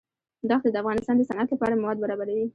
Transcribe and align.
دښتې 0.49 0.69
د 0.71 0.75
افغانستان 0.83 1.15
د 1.17 1.21
صنعت 1.29 1.49
لپاره 1.51 1.79
مواد 1.81 1.97
برابروي. 2.03 2.45